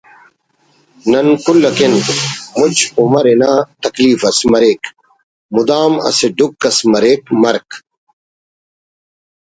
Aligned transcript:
نن 1.11 1.27
کل 1.43 1.59
اکن 1.69 1.93
مچ 2.57 2.77
عمر 2.99 3.25
انا 3.31 3.51
تکلیف 3.83 4.19
اس 4.29 4.39
مریک 4.51 4.81
مدام 5.55 5.93
اسہ 6.07 6.27
ڈکھ 6.37 6.63
اس 6.67 6.77
مریک 6.91 7.23
مرک 7.41 7.67